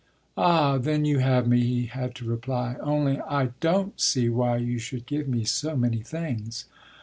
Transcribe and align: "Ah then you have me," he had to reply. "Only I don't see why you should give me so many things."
"Ah 0.35 0.79
then 0.79 1.05
you 1.05 1.19
have 1.19 1.47
me," 1.47 1.59
he 1.59 1.85
had 1.85 2.15
to 2.15 2.25
reply. 2.25 2.75
"Only 2.81 3.19
I 3.21 3.49
don't 3.59 4.01
see 4.01 4.29
why 4.29 4.57
you 4.57 4.79
should 4.79 5.05
give 5.05 5.27
me 5.27 5.43
so 5.43 5.77
many 5.77 6.01
things." 6.01 6.65